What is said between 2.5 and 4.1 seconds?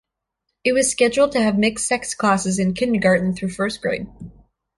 in Kindergarten through first grade.